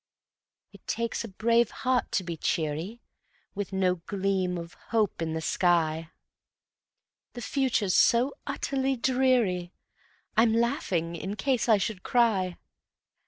[0.73, 3.03] It takes a brave heart to be cheery
[3.53, 6.09] With no gleam of hope in the sky;
[7.33, 9.73] The future's so utterly dreary,
[10.35, 12.57] I'm laughing in case I should cry.